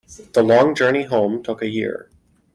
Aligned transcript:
The 0.33 0.41
long 0.41 0.73
journey 0.73 1.03
home 1.03 1.43
took 1.43 1.61
a 1.61 1.67
year. 1.69 2.09